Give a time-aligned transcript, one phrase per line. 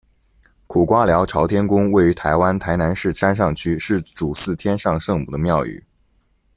[0.65, 5.83] 苦瓜寮朝天宫位于台湾台南市山上区，是主祀天上圣母的庙宇。